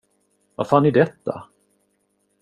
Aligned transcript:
Vad 0.55 0.67
fan 0.69 0.85
är 0.85 0.91
detta? 0.91 1.47